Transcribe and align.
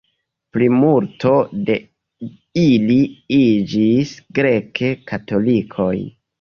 Plimulto 0.55 1.33
de 1.67 1.75
ili 2.63 2.99
iĝis 3.43 4.17
grek-katolikojn. 4.41 6.07